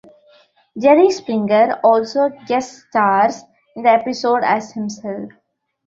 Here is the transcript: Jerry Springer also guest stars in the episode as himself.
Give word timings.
Jerry 0.75 1.11
Springer 1.11 1.73
also 1.83 2.29
guest 2.47 2.85
stars 2.89 3.43
in 3.75 3.83
the 3.83 3.89
episode 3.89 4.41
as 4.43 4.71
himself. 4.71 5.29